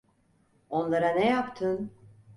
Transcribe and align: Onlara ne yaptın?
Onlara 0.69 1.13
ne 1.15 1.25
yaptın? 1.25 1.91